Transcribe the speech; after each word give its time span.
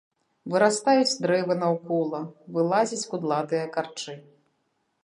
Вырастаюць 0.53 1.19
дрэвы 1.27 1.57
наўкола, 1.65 2.23
вылазяць 2.57 3.03
кудлатыя 3.13 3.71
карчы. 3.79 4.19